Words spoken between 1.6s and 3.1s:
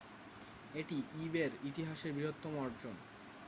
ইতিহাসের বৃহত্তম অর্জন